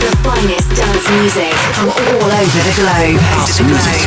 [0.00, 3.20] One hour the finest dance music from all over the globe.
[3.36, 4.00] House music.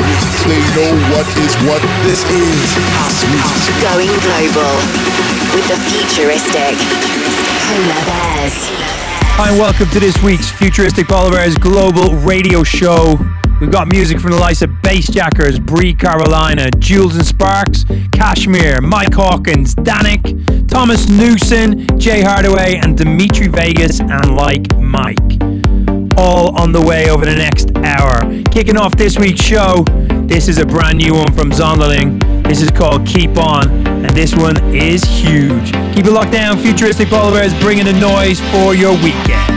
[0.45, 1.81] They know what is what.
[2.03, 3.77] This is house music.
[3.81, 4.73] Going global
[5.53, 6.77] with the futuristic
[7.69, 8.57] Polar Bears.
[9.35, 13.17] Hi, and welcome to this week's Futuristic Polar Bears Global Radio Show.
[13.61, 19.13] We've got music from the likes of Bassjackers, Breathe Carolina, Jewelz and Sparks, KSHMR, Mike
[19.13, 25.52] Hawkins, Dannic, Thomas Newson, Jay Hardway, and Dimitri Vegas, and like Mike
[26.17, 28.21] all on the way over the next hour.
[28.45, 29.83] Kicking off this week's show,
[30.27, 32.21] this is a brand new one from Zonderling.
[32.43, 35.71] This is called Keep On, and this one is huge.
[35.95, 39.52] Keep it locked down, Futuristic Polar Bears bringing the noise for your weekend.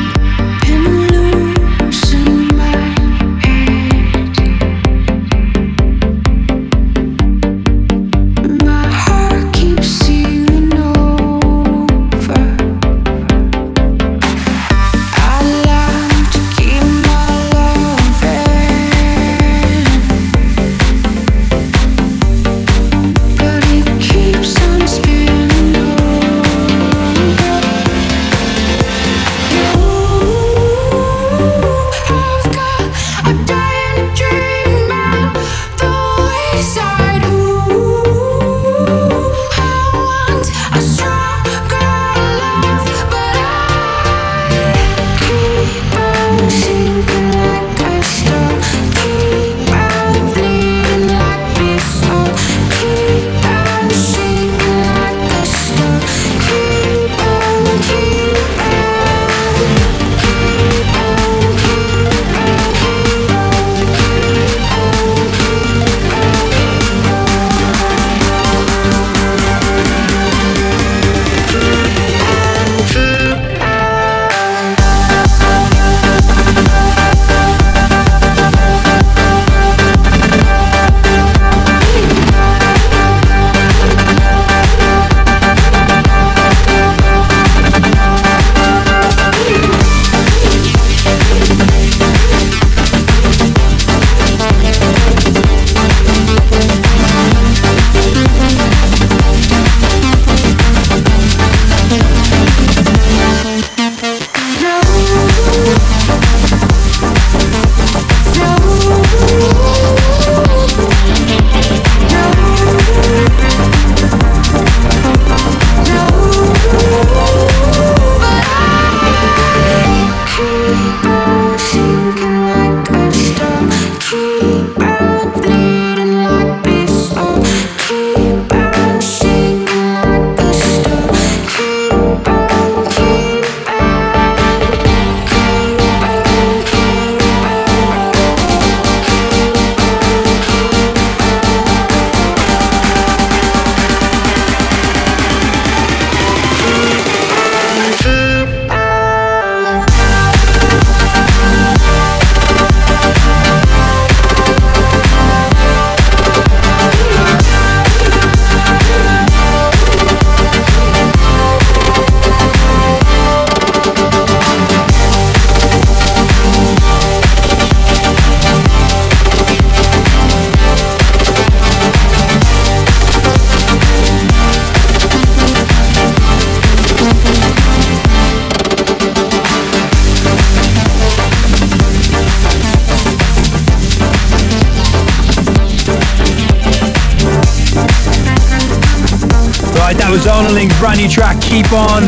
[190.97, 192.03] Brand new track, Keep On.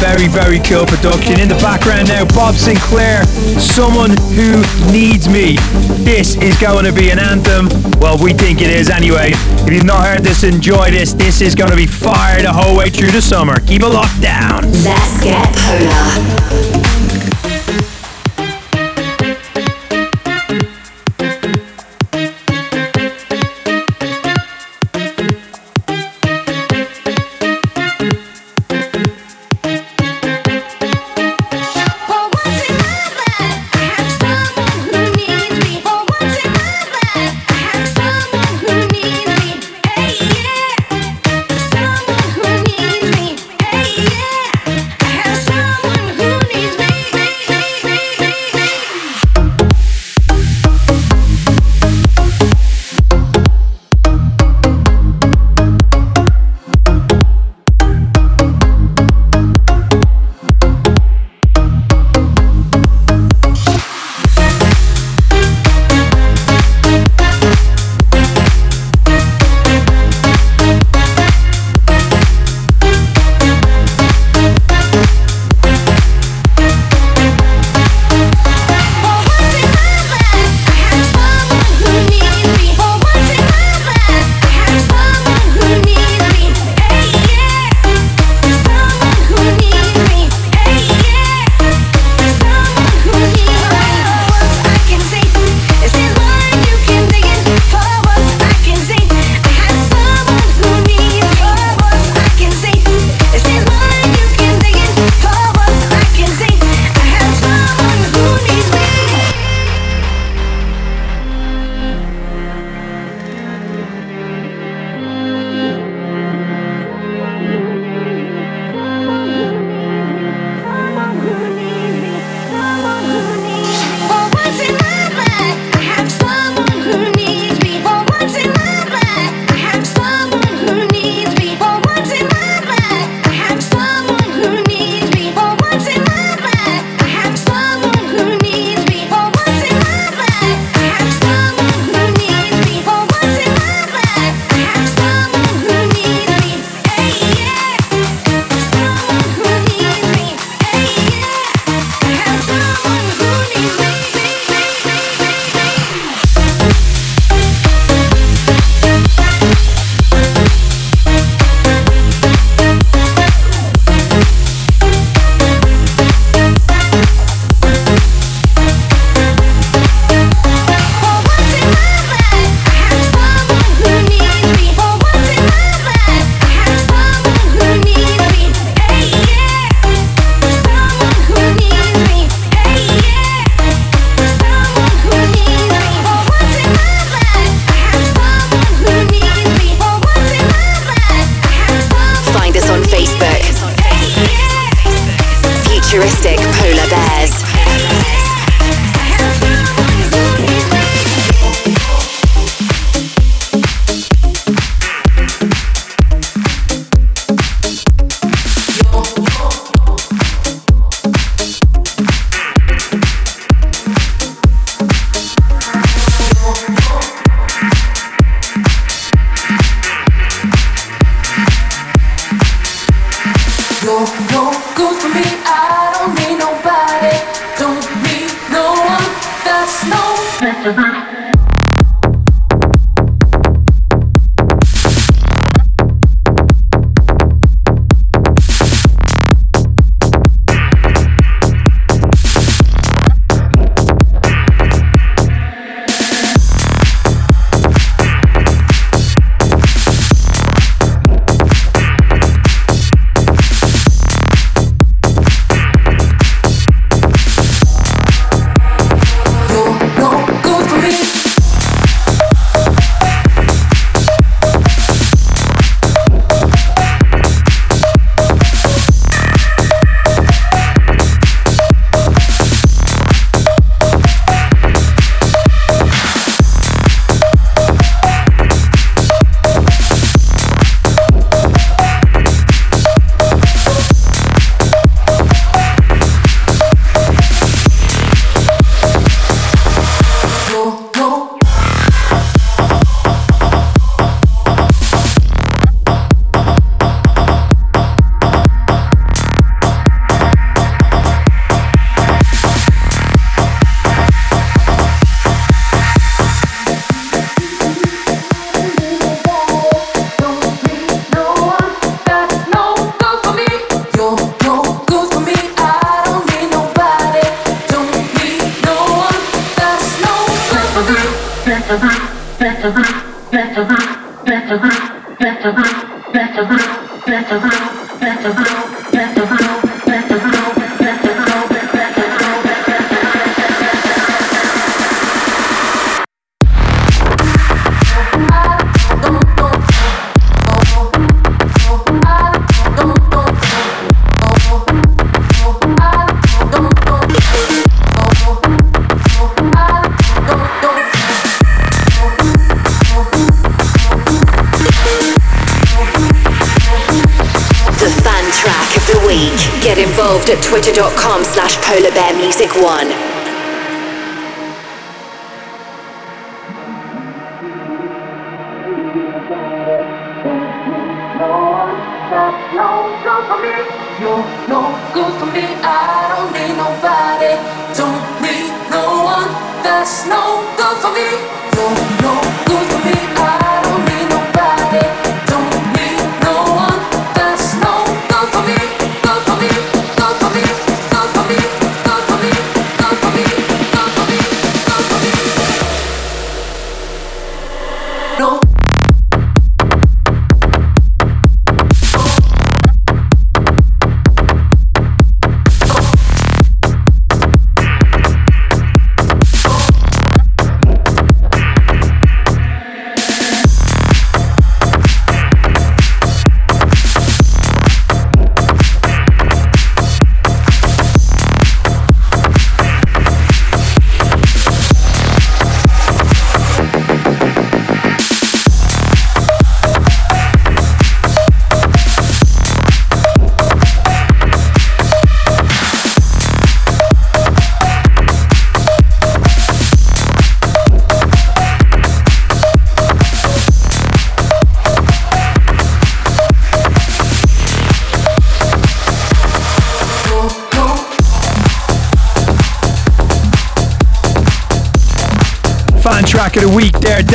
[0.00, 1.38] Very, very cool production.
[1.38, 3.26] In the background now, Bob Sinclar,
[3.60, 5.56] Someone Who Needs Me.
[6.02, 7.68] This is going to be an anthem.
[8.00, 9.32] Well, we think it is anyway.
[9.66, 11.12] If you've not heard this, enjoy this.
[11.12, 13.60] This is going to be fire the whole way through the summer.
[13.60, 14.64] Keep it locked down.
[14.82, 16.71] Let's get polar.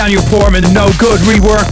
[0.07, 1.67] Daniel Portman, No Good rework.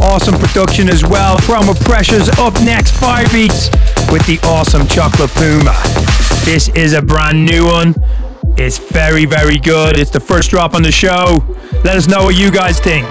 [0.00, 1.36] Awesome production as well.
[1.36, 3.70] Promo Pressures up next, Firebeatz
[4.10, 5.78] with the awesome Chocolate Puma.
[6.46, 7.94] This is a brand new one.
[8.56, 9.98] It's very, very good.
[9.98, 11.44] It's the first drop on the show.
[11.84, 13.06] Let us know what you guys think.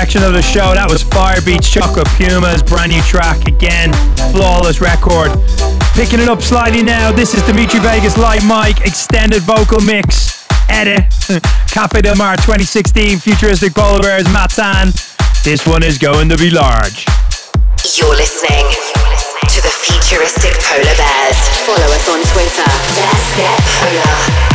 [0.00, 0.72] Section of the show.
[0.72, 3.36] That was Firebeatz Chocolate Puma's brand new track.
[3.44, 3.92] Again,
[4.32, 5.28] flawless record.
[5.92, 10.40] Picking it up slightly now, this is Dimitri Vegas Like Mike extended vocal mix.
[10.72, 11.04] Edit.
[11.68, 14.96] Cafe Del Mar 2016 Futuristic Polar Bears MATTN.
[15.44, 17.04] This one is going to be large.
[17.84, 18.64] You're listening
[19.52, 21.36] to the futuristic polar bears.
[21.68, 22.64] Follow us on Twitter.
[23.04, 24.49] Let's get polar.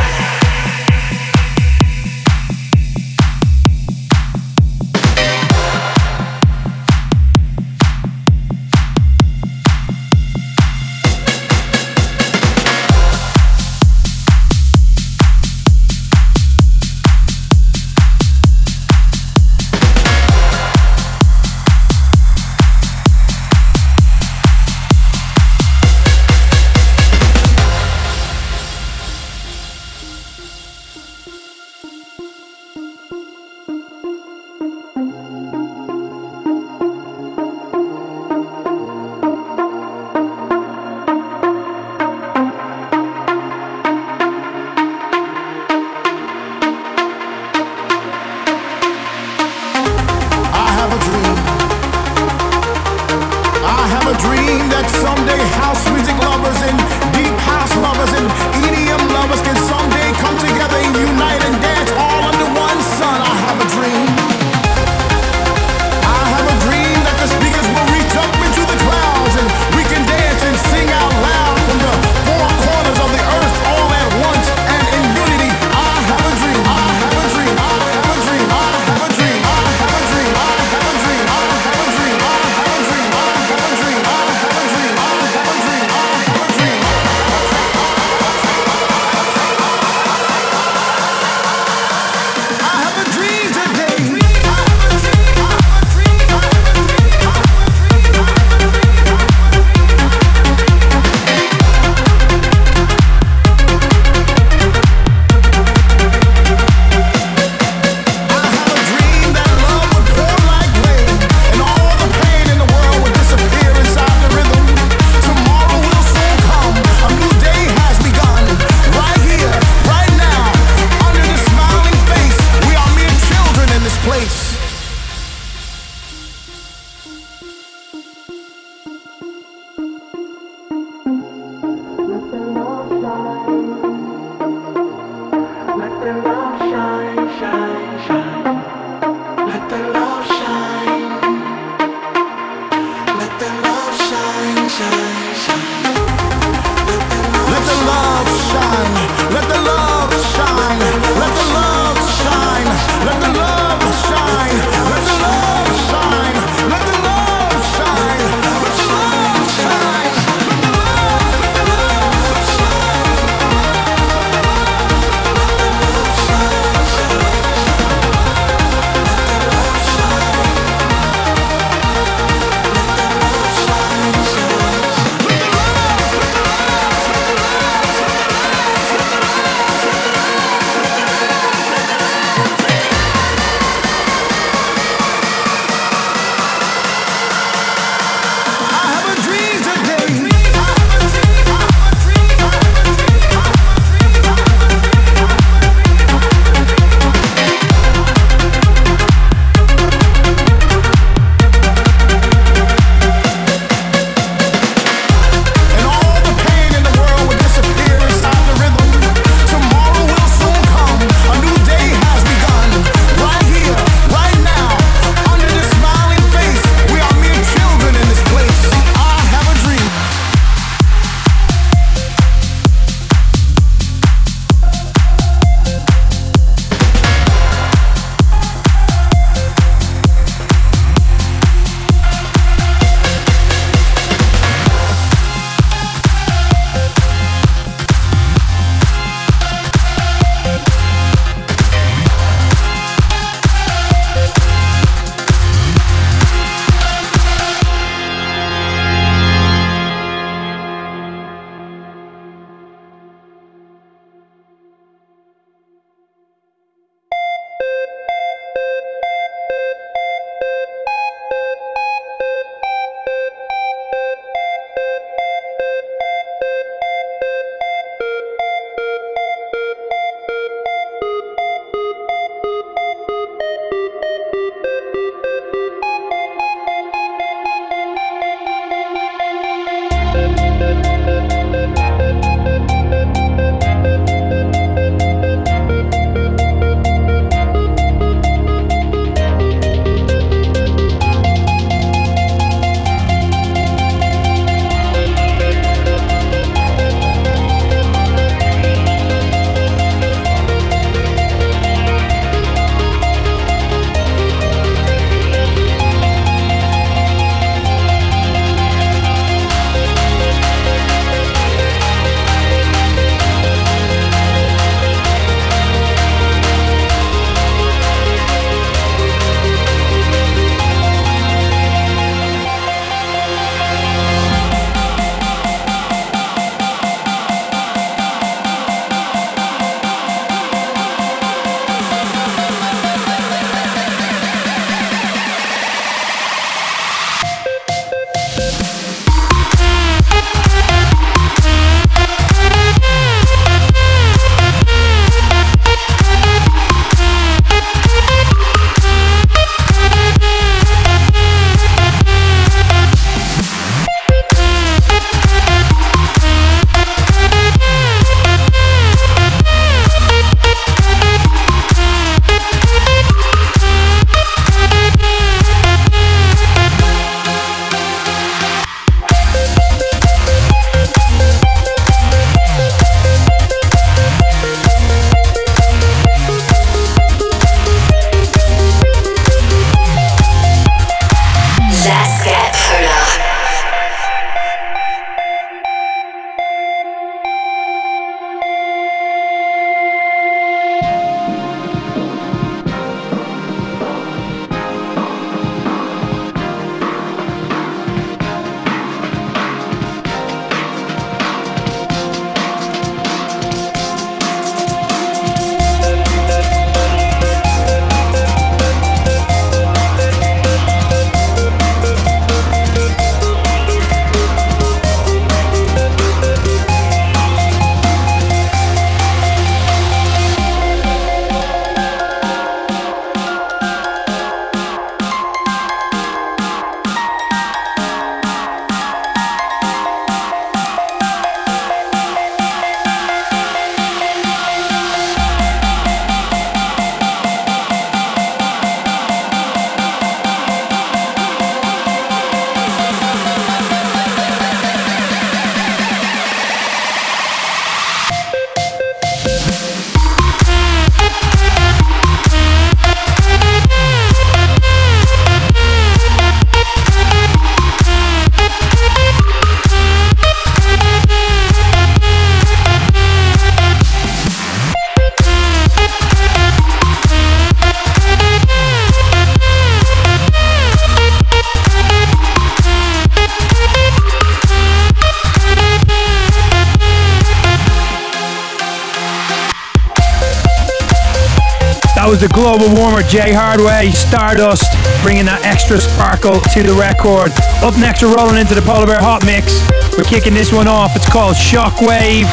[482.46, 484.70] Global warmer Jay Hardway, Stardust,
[485.02, 487.34] bringing that extra sparkle to the record.
[487.66, 489.66] Up next, we're rolling into the Polar Bear Hot Mix.
[489.98, 490.94] We're kicking this one off.
[490.94, 492.30] It's called Shockwave.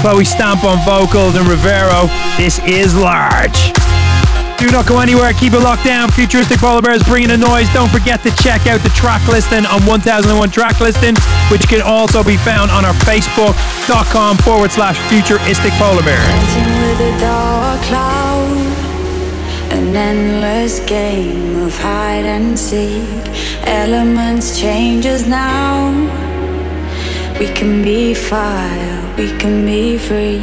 [0.00, 2.08] Chloe Stamp on vocals and Rivero.
[2.40, 3.76] This is large.
[4.56, 5.36] Do not go anywhere.
[5.36, 6.08] Keep it locked down.
[6.08, 7.68] Futuristic Polar Bears bringing the noise.
[7.76, 11.20] Don't forget to check out the track listing on 1001 Track Listing,
[11.52, 16.24] which can also be found on our Facebook.com forward slash Futuristic Polar Bear.
[19.90, 23.26] An endless game of hide and seek.
[23.66, 25.90] Elements change changes now.
[27.40, 30.38] We can be fire, we can be free.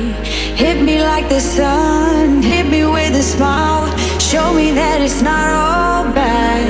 [0.63, 3.85] Hit me like the sun, hit me with a smile.
[4.19, 6.67] Show me that it's not all bad.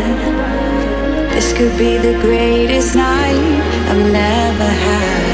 [1.34, 3.60] This could be the greatest night
[3.90, 5.28] I've never had.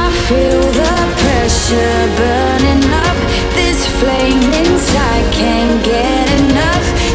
[0.00, 3.21] I feel the pressure burning up.
[3.54, 7.11] This flame inside can't get enough.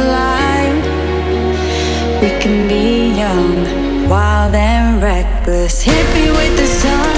[0.00, 0.84] Alive.
[2.22, 5.82] We can be young, wild and reckless.
[5.82, 7.17] Hit me with the sun,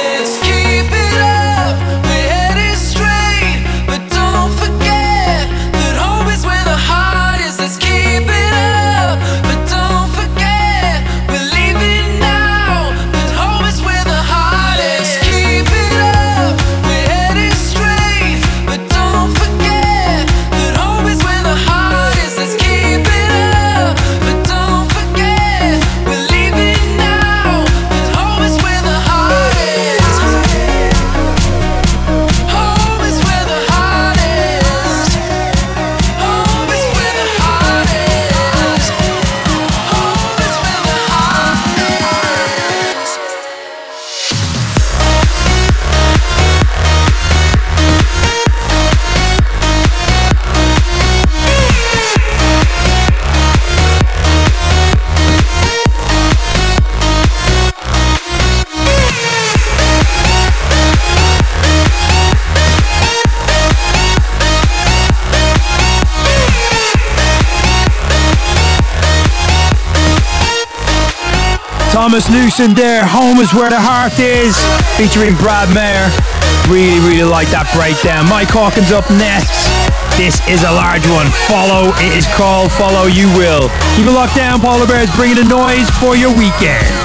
[72.51, 74.59] Newson there, Home is Where the Heart Is,
[74.99, 76.11] featuring Brad Mair.
[76.67, 78.27] Really, really like that breakdown.
[78.27, 79.71] Mike Hawkins up next.
[80.19, 81.31] This is a large one.
[81.47, 83.71] Follow, it is called Follow You Will.
[83.95, 87.00] Keep it locked down, Polar Bears, bringing the noise for your weekend.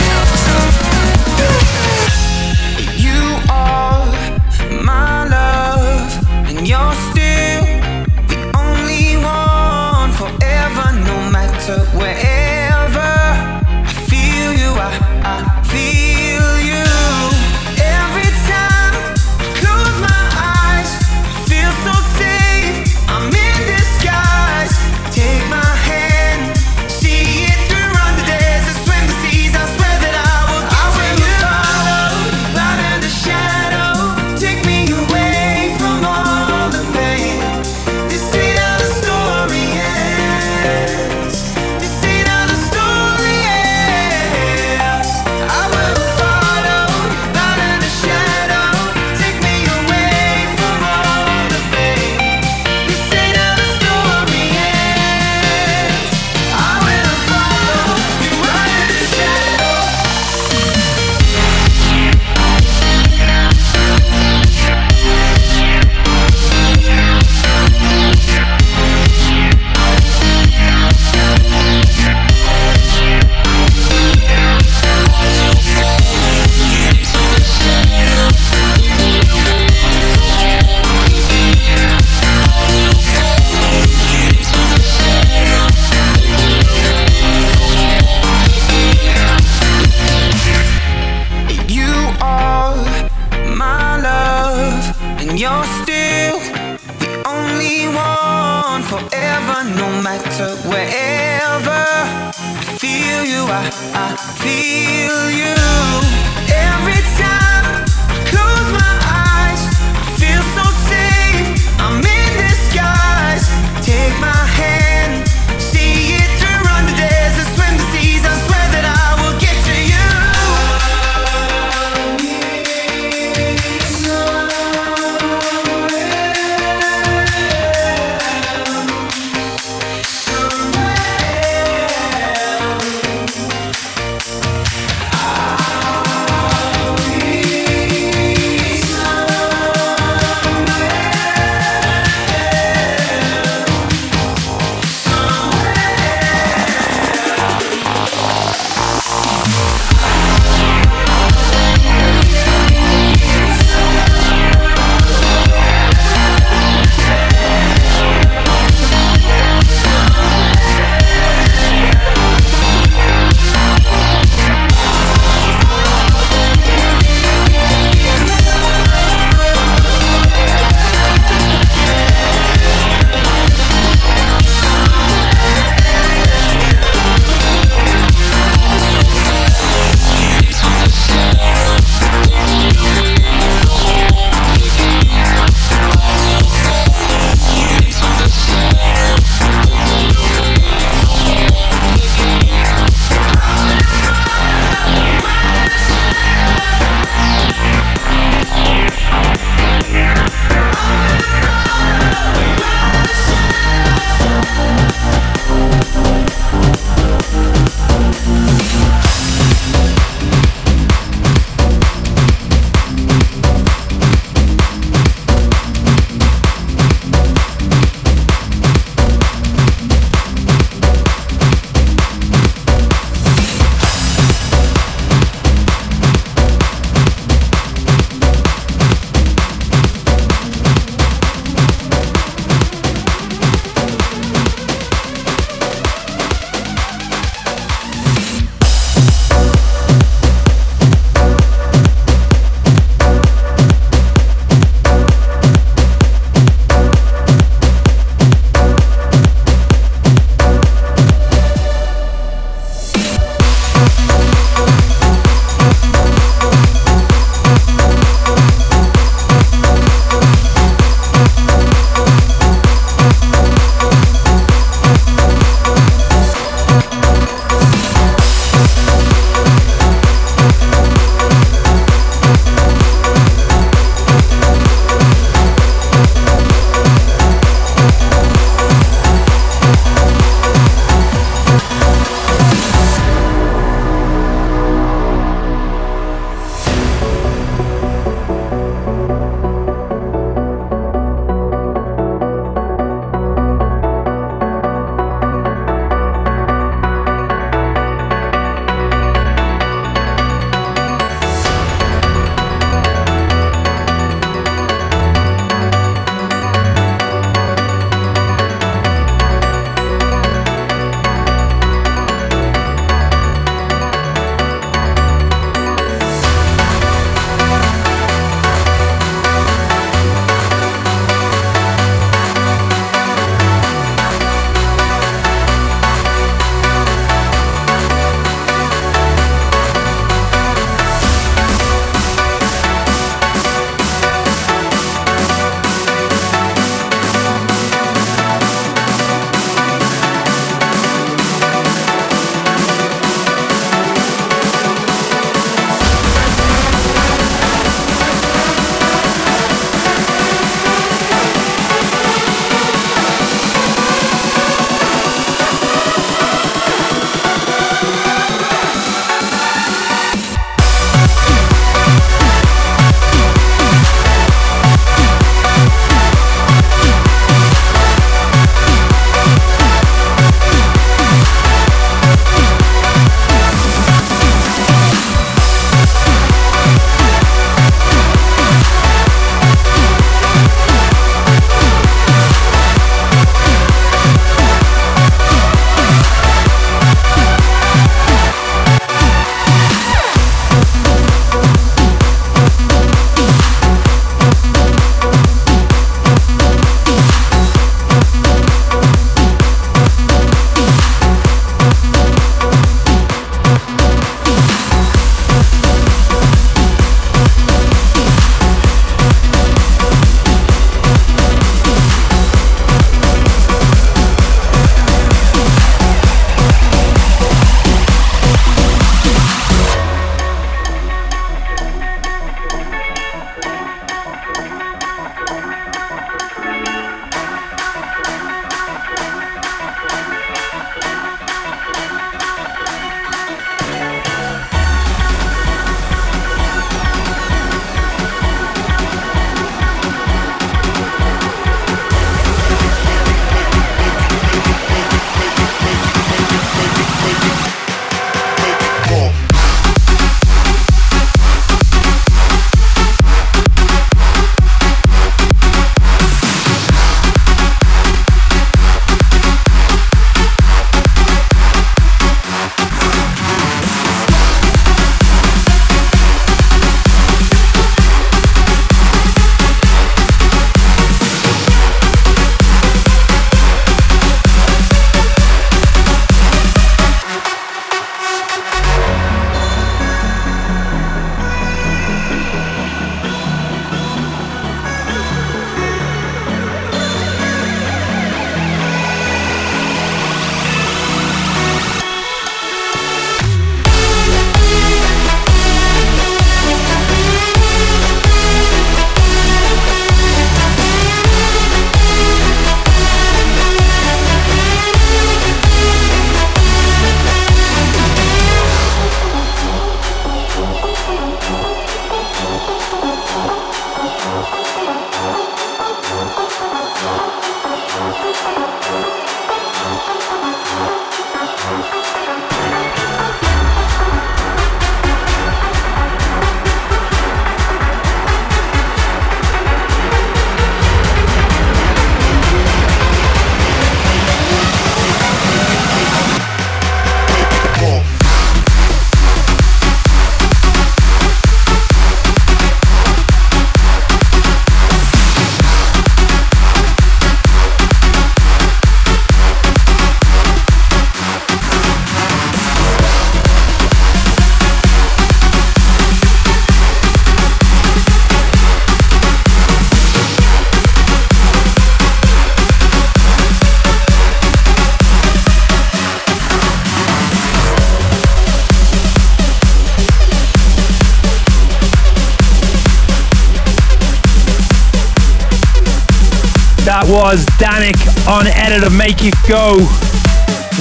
[576.96, 577.76] Was Dannic
[578.08, 579.60] on edit of Make It Go.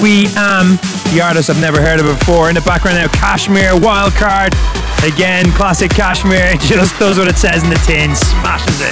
[0.03, 0.75] We am
[1.15, 2.51] the artist I've never heard of before.
[2.51, 4.51] In the background now, KSHMR Wildcard.
[5.07, 6.59] Again, classic KSHMR.
[6.67, 8.91] Just does what it says in the tin, smashes it.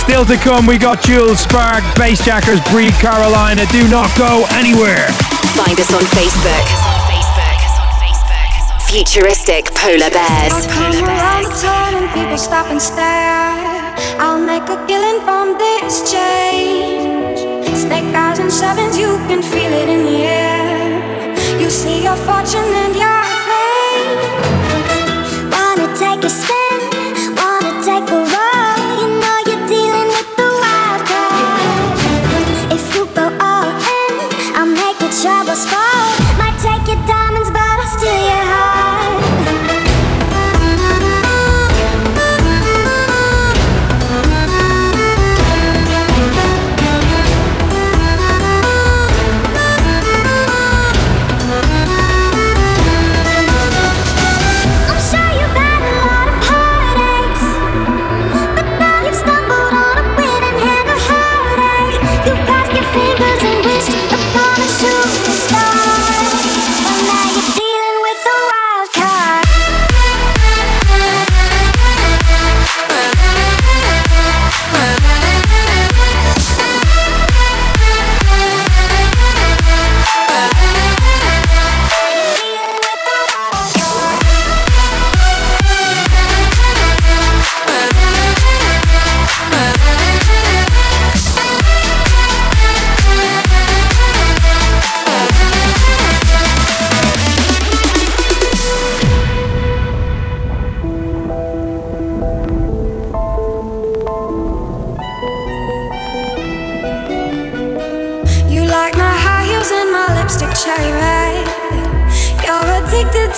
[0.00, 3.68] Still to come, we got Jewelz Spark, Bassjackers, Breathe Carolina.
[3.68, 5.12] Do not go anywhere.
[5.52, 6.64] Find us on Facebook.
[8.88, 10.56] Futuristic Polar Bears.
[10.56, 11.04] I'll come
[14.18, 17.40] I'll make a killing from this change.
[17.76, 21.60] Snake eyes and sevens, you can feel it in the air.
[21.60, 23.09] You see your fortune and your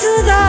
[0.03, 0.45] to the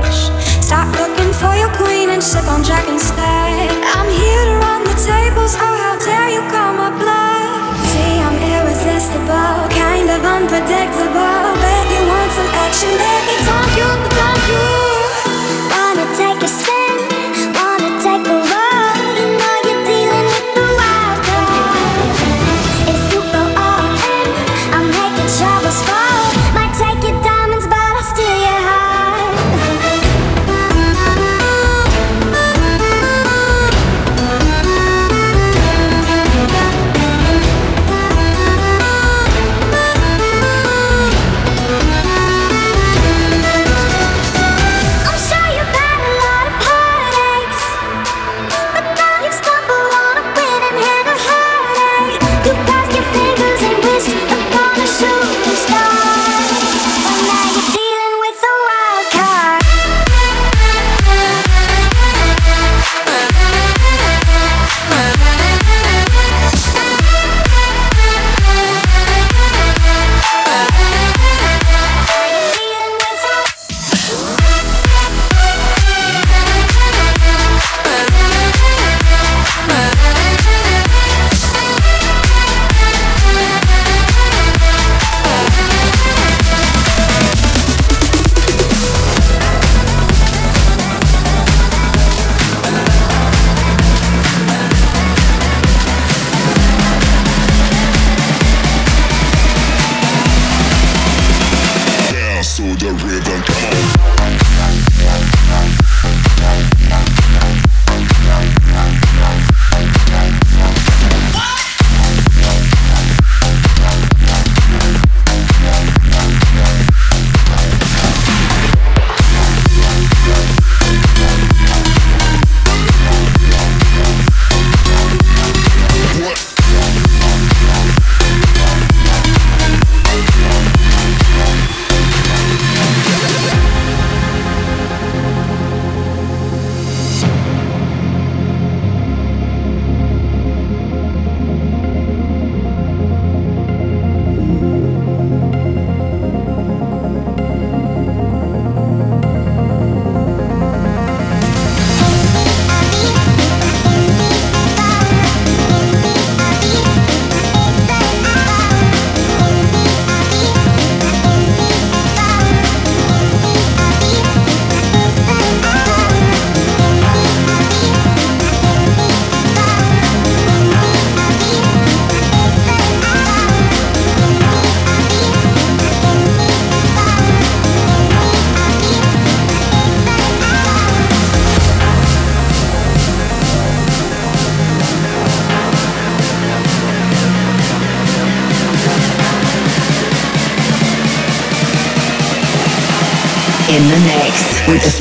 [0.00, 0.32] rush.
[0.64, 3.68] Stop looking for your queen and sip on Jack instead.
[3.92, 5.52] I'm here to run the tables.
[5.60, 7.76] Oh, how dare you call my bluff?
[7.92, 11.44] See, I'm irresistible, kind of unpredictable.
[11.60, 13.63] Bet you want some action, baby.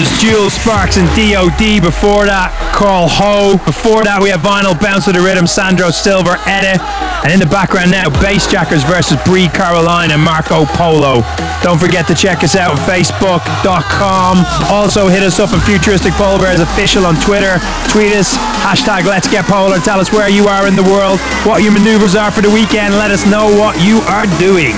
[0.00, 1.84] Jewelz Sparks and DOD.
[1.84, 3.60] Before that, Carl Ho.
[3.68, 6.80] Before that, we have Vigel Bounce to the Rhythm, Sandro Silva, Edit.
[7.20, 11.20] And in the background now, Bassjackers versus Breathe Carolina, Marco Polo.
[11.60, 14.40] Don't forget to check us out on Facebook.com.
[14.72, 17.60] Also, hit us up on Futuristic Polar Bears Official on Twitter.
[17.92, 18.32] Tweet us,
[18.64, 19.76] hashtag Let's Get Polar.
[19.84, 22.96] Tell us where you are in the world, what your maneuvers are for the weekend.
[22.96, 24.72] Let us know what you are doing.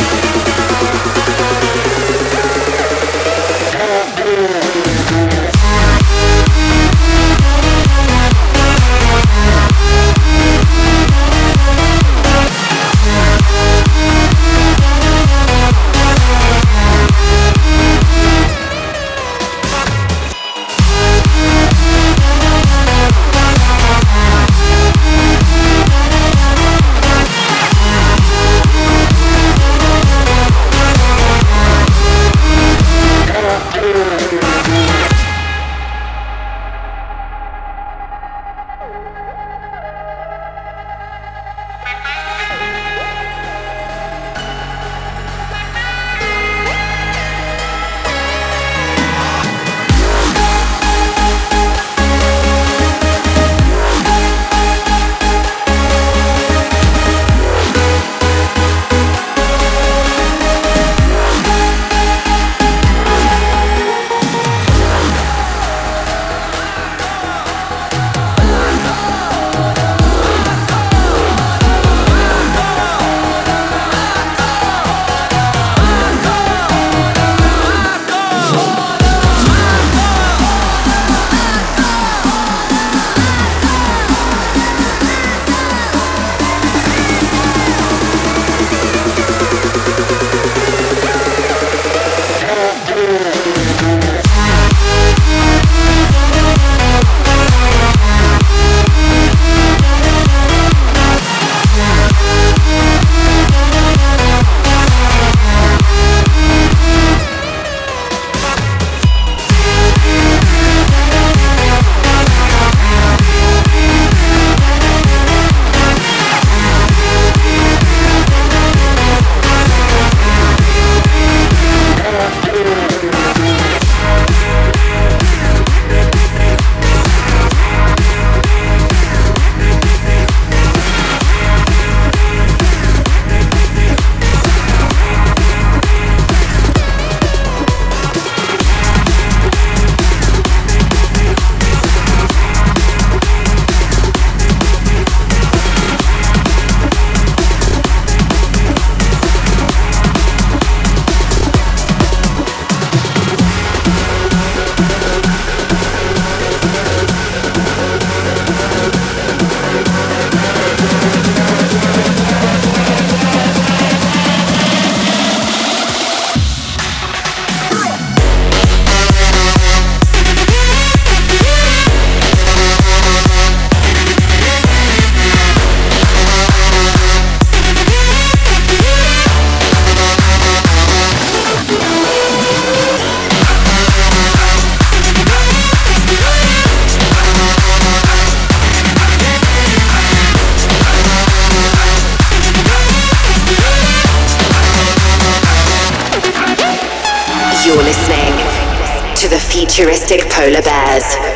[200.14, 201.33] Futuristic polar bears.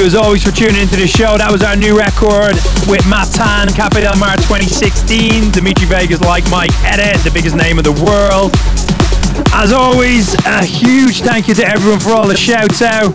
[0.00, 1.36] You as always for tuning into the show.
[1.36, 2.56] That was our new record
[2.88, 5.52] with MATTN, Cafe Del Mar 2016.
[5.52, 8.48] Dimitri Vegas, like Mike, edit, the biggest name of the world.
[9.52, 13.12] As always, a huge thank you to everyone for all the shouts out.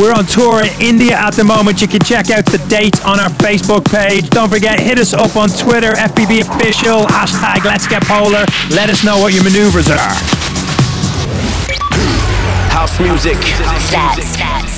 [0.00, 1.84] We're on tour in India at the moment.
[1.84, 4.32] You can check out the dates on our Facebook page.
[4.32, 8.48] Don't forget, hit us up on Twitter, FPB official, hashtag Let's Get Polar.
[8.72, 10.16] Let us know what your maneuvers are.
[12.72, 13.36] House music.
[13.92, 14.77] That's